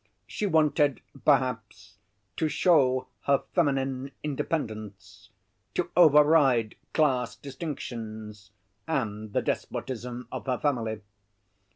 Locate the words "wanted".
0.47-0.99